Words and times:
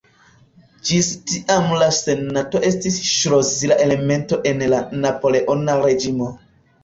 Ĝis 0.89 1.09
tiam 1.31 1.67
la 1.81 1.89
Senato 1.97 2.61
estis 2.69 2.97
ŝlosila 3.09 3.77
elemento 3.85 4.41
en 4.53 4.65
la 4.75 4.79
Napoleona 5.05 5.77
reĝimo. 5.85 6.33